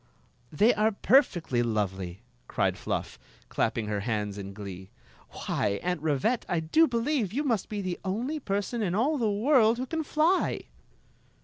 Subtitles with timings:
[0.51, 3.19] They are perfectly lovely!" cried Fluff",
[3.49, 4.89] clapping Story of the Magic Cloak her hands in glee.
[5.45, 9.29] Why, Aunt Rivette, I do believe you must be the only person in all the
[9.31, 10.61] world who can fly!"